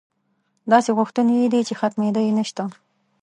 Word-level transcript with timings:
داسې 0.71 0.89
غوښتنې 0.97 1.33
یې 1.41 1.47
دي 1.53 1.61
چې 1.67 1.73
ختمېدا 1.81 2.21
یې 2.27 2.31
نشته. 2.39 2.63